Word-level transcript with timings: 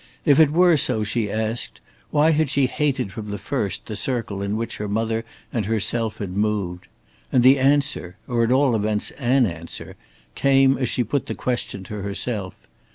If 0.25 0.39
it 0.39 0.49
were 0.49 0.77
so, 0.77 1.03
she 1.03 1.29
asked, 1.29 1.79
why 2.09 2.31
had 2.31 2.49
she 2.49 2.65
hated 2.65 3.11
from 3.11 3.29
the 3.29 3.37
first 3.37 3.85
the 3.85 3.95
circle 3.95 4.41
in 4.41 4.57
which 4.57 4.77
her 4.77 4.87
mother 4.87 5.23
and 5.53 5.65
herself 5.65 6.17
had 6.17 6.35
moved. 6.35 6.87
And 7.31 7.43
the 7.43 7.59
answer 7.59 8.15
or 8.27 8.43
at 8.43 8.51
all 8.51 8.75
events 8.75 9.11
an 9.19 9.45
answer 9.45 9.95
came 10.33 10.75
as 10.79 10.89
she 10.89 11.03
put 11.03 11.27
the 11.27 11.35
question 11.35 11.83
to 11.83 12.01
herself. 12.01 12.55